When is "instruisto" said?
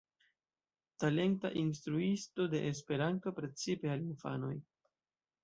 1.53-2.47